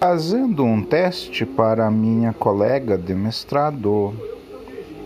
fazendo 0.00 0.64
um 0.64 0.82
teste 0.82 1.44
para 1.44 1.90
minha 1.90 2.32
colega 2.32 2.96
de 2.96 3.14
mestrado. 3.14 4.14